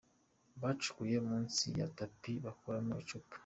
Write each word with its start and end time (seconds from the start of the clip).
Bacukuye 0.61 1.17
munsi 1.29 1.63
ya 1.79 1.87
tapi 1.97 2.31
bakuramo 2.45 2.93
icupa. 3.03 3.35